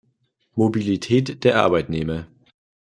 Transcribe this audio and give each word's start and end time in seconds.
Mobilität 0.55 1.43
der 1.43 1.57
Arbeitnehmer. 1.61 2.25